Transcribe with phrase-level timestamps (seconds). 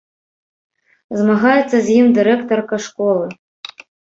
[1.19, 3.25] Змагаецца з ім дырэктарка школы.